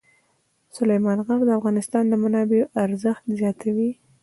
سلیمان 0.77 1.19
غر 1.25 1.39
د 1.45 1.49
اقتصادي 1.57 2.15
منابعو 2.23 2.71
ارزښت 2.85 3.23
زیاتوي. 3.39 3.89